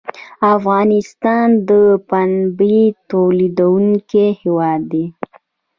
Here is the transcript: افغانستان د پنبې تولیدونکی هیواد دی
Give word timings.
افغانستان 0.55 1.47
د 1.69 1.71
پنبې 2.09 2.81
تولیدونکی 3.09 4.25
هیواد 4.41 4.81
دی 4.91 5.05